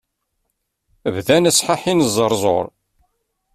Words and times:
Bdan 1.15 1.49
asḥaḥi 1.49 1.93
n 1.93 2.05
uẓerẓur. 2.05 2.65